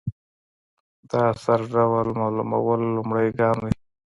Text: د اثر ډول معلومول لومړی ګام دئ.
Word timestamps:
د 1.09 1.11
اثر 1.31 1.59
ډول 1.73 2.07
معلومول 2.21 2.81
لومړی 2.95 3.27
ګام 3.39 3.57
دئ. 3.65 3.73